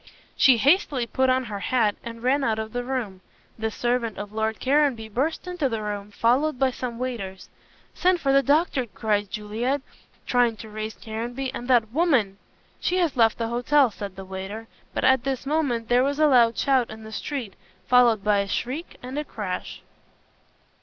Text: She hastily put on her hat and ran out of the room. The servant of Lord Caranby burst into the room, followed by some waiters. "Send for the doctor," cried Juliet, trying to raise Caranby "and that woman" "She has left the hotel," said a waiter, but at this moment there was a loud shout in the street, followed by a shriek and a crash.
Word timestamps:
She 0.35 0.57
hastily 0.57 1.05
put 1.05 1.29
on 1.29 1.43
her 1.43 1.59
hat 1.59 1.95
and 2.03 2.23
ran 2.23 2.43
out 2.43 2.57
of 2.57 2.73
the 2.73 2.83
room. 2.83 3.21
The 3.59 3.69
servant 3.69 4.17
of 4.17 4.31
Lord 4.33 4.59
Caranby 4.59 5.09
burst 5.09 5.45
into 5.45 5.69
the 5.69 5.83
room, 5.83 6.09
followed 6.09 6.57
by 6.57 6.71
some 6.71 6.97
waiters. 6.97 7.49
"Send 7.93 8.19
for 8.19 8.33
the 8.33 8.41
doctor," 8.41 8.87
cried 8.87 9.29
Juliet, 9.29 9.79
trying 10.25 10.57
to 10.57 10.69
raise 10.69 10.95
Caranby 10.95 11.51
"and 11.53 11.67
that 11.67 11.91
woman" 11.91 12.39
"She 12.79 12.97
has 12.97 13.15
left 13.15 13.37
the 13.37 13.49
hotel," 13.49 13.91
said 13.91 14.17
a 14.17 14.25
waiter, 14.25 14.67
but 14.91 15.03
at 15.05 15.23
this 15.23 15.45
moment 15.45 15.87
there 15.87 16.03
was 16.03 16.17
a 16.17 16.25
loud 16.25 16.57
shout 16.57 16.89
in 16.89 17.03
the 17.03 17.11
street, 17.11 17.53
followed 17.85 18.23
by 18.23 18.39
a 18.39 18.47
shriek 18.47 18.97
and 19.03 19.19
a 19.19 19.23
crash. 19.23 19.83